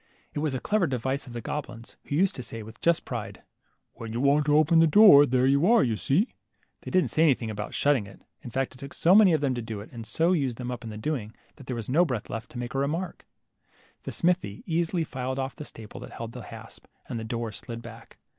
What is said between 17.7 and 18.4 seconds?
back.